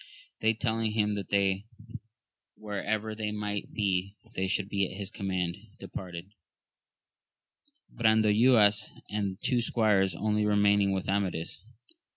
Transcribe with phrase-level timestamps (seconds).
[0.39, 1.61] They telling him that
[2.55, 6.31] wherever they might be they should be at his command, departed;
[7.93, 11.67] Brandoynas and two squires only remaining with Amadis.